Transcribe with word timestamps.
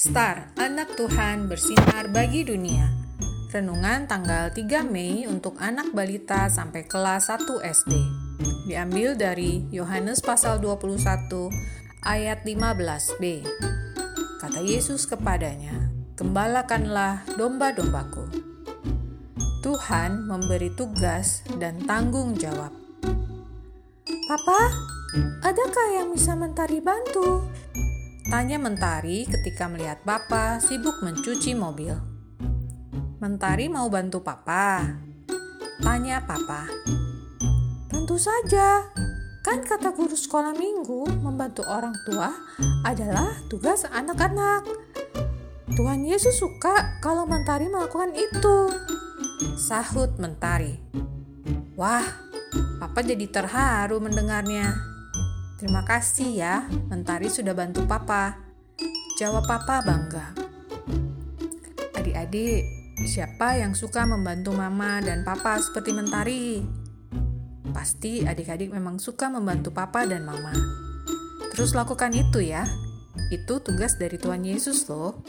Star, 0.00 0.48
anak 0.56 0.96
Tuhan 0.96 1.44
bersinar 1.44 2.08
bagi 2.08 2.40
dunia. 2.40 2.88
Renungan 3.52 4.08
tanggal 4.08 4.48
3 4.48 4.80
Mei 4.88 5.28
untuk 5.28 5.60
anak 5.60 5.92
balita 5.92 6.48
sampai 6.48 6.88
kelas 6.88 7.28
1 7.28 7.60
SD. 7.60 7.92
Diambil 8.64 9.12
dari 9.12 9.68
Yohanes 9.68 10.24
pasal 10.24 10.56
21 10.56 11.52
ayat 12.00 12.40
15b. 12.48 13.44
Kata 14.40 14.64
Yesus 14.64 15.04
kepadanya, 15.04 15.92
"Gembalakanlah 16.16 17.28
domba-dombaku." 17.36 18.24
Tuhan 19.60 20.24
memberi 20.24 20.72
tugas 20.72 21.44
dan 21.60 21.76
tanggung 21.84 22.40
jawab. 22.40 22.72
Papa, 24.24 24.60
adakah 25.44 25.88
yang 25.92 26.08
bisa 26.16 26.32
mentari 26.32 26.80
bantu? 26.80 27.44
Tanya 28.30 28.62
Mentari 28.62 29.26
ketika 29.26 29.66
melihat 29.66 30.06
Papa 30.06 30.62
sibuk 30.62 31.02
mencuci 31.02 31.50
mobil. 31.58 31.98
Mentari 33.18 33.66
mau 33.66 33.90
bantu 33.90 34.22
Papa? 34.22 34.86
Tanya 35.82 36.22
Papa. 36.22 36.70
Tentu 37.90 38.14
saja, 38.22 38.86
kan 39.42 39.66
kata 39.66 39.90
guru 39.90 40.14
sekolah 40.14 40.54
minggu 40.54 41.10
membantu 41.26 41.66
orang 41.66 41.90
tua 42.06 42.30
adalah 42.86 43.34
tugas 43.50 43.82
anak-anak. 43.90 44.62
Tuhan 45.74 46.06
Yesus 46.06 46.38
suka 46.38 47.02
kalau 47.02 47.26
Mentari 47.26 47.66
melakukan 47.66 48.14
itu. 48.14 48.70
Sahut 49.58 50.22
Mentari. 50.22 50.78
Wah, 51.74 52.06
Papa 52.78 53.02
jadi 53.02 53.26
terharu 53.26 53.98
mendengarnya. 53.98 54.99
Terima 55.60 55.84
kasih 55.84 56.40
ya, 56.40 56.64
Mentari 56.88 57.28
sudah 57.28 57.52
bantu 57.52 57.84
Papa. 57.84 58.32
Jawab 59.20 59.44
Papa 59.44 59.84
bangga. 59.84 60.32
Adik-adik, 62.00 62.64
siapa 63.04 63.60
yang 63.60 63.76
suka 63.76 64.08
membantu 64.08 64.56
Mama 64.56 65.04
dan 65.04 65.20
Papa 65.20 65.60
seperti 65.60 65.92
Mentari? 65.92 66.64
Pasti 67.76 68.24
adik-adik 68.24 68.72
memang 68.72 68.96
suka 68.96 69.28
membantu 69.28 69.68
Papa 69.68 70.08
dan 70.08 70.24
Mama. 70.24 70.56
Terus 71.52 71.76
lakukan 71.76 72.16
itu 72.16 72.40
ya. 72.40 72.64
Itu 73.28 73.60
tugas 73.60 74.00
dari 74.00 74.16
Tuhan 74.16 74.40
Yesus 74.40 74.88
loh. 74.88 75.20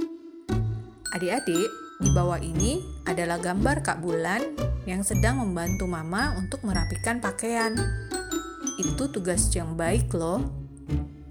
Adik-adik, 1.11 1.67
di 2.00 2.09
bawah 2.16 2.39
ini 2.39 2.80
adalah 3.03 3.36
gambar 3.36 3.83
Kak 3.83 4.00
Bulan 4.00 4.48
yang 4.88 5.03
sedang 5.03 5.44
membantu 5.44 5.92
Mama 5.92 6.39
untuk 6.39 6.64
merapikan 6.64 7.20
pakaian 7.20 7.75
itu 8.81 9.03
tugas 9.13 9.47
yang 9.53 9.77
baik 9.77 10.09
loh. 10.17 10.41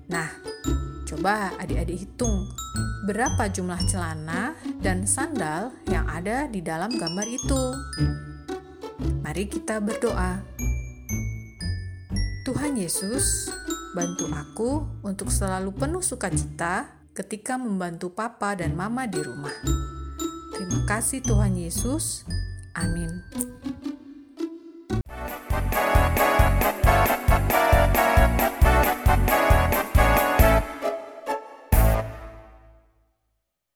Nah, 0.07 0.31
coba 1.07 1.55
adik-adik 1.59 2.07
hitung 2.07 2.47
berapa 3.05 3.51
jumlah 3.51 3.81
celana 3.91 4.55
dan 4.79 5.09
sandal 5.09 5.75
yang 5.91 6.07
ada 6.07 6.47
di 6.47 6.63
dalam 6.63 6.95
gambar 6.95 7.27
itu. 7.27 7.63
Mari 9.27 9.51
kita 9.51 9.83
berdoa. 9.83 10.43
Tuhan 12.47 12.79
Yesus, 12.79 13.51
bantu 13.95 14.31
aku 14.31 14.71
untuk 15.03 15.31
selalu 15.31 15.75
penuh 15.75 16.03
sukacita 16.03 16.89
ketika 17.15 17.59
membantu 17.59 18.11
papa 18.15 18.55
dan 18.57 18.75
mama 18.75 19.07
di 19.07 19.21
rumah. 19.21 19.55
Terima 20.57 20.81
kasih 20.89 21.25
Tuhan 21.25 21.57
Yesus. 21.57 22.25
Amin. 22.77 23.11